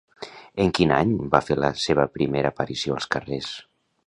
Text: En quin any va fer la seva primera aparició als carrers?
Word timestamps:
En 0.63 0.71
quin 0.79 0.93
any 0.95 1.11
va 1.35 1.43
fer 1.49 1.59
la 1.65 1.69
seva 1.83 2.07
primera 2.17 2.53
aparició 2.57 2.97
als 2.97 3.11
carrers? 3.17 3.53